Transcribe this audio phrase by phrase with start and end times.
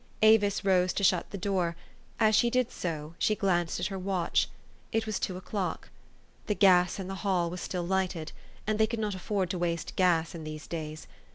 [0.23, 1.75] Avis rose to shut the door:
[2.19, 4.49] as she did so, she glanced at her watch.
[4.91, 5.91] It was two o'clock.
[6.47, 8.31] The gas in the hall was still lighted;
[8.65, 11.05] and they could not afford to waste gas in these days.